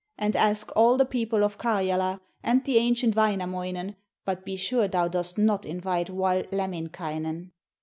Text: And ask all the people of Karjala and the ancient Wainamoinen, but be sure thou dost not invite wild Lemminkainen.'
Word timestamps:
And 0.17 0.35
ask 0.35 0.71
all 0.75 0.97
the 0.97 1.05
people 1.05 1.43
of 1.43 1.59
Karjala 1.59 2.21
and 2.41 2.63
the 2.65 2.77
ancient 2.77 3.15
Wainamoinen, 3.15 3.97
but 4.25 4.43
be 4.43 4.55
sure 4.55 4.87
thou 4.87 5.07
dost 5.07 5.37
not 5.37 5.63
invite 5.63 6.09
wild 6.09 6.47
Lemminkainen.' 6.51 7.51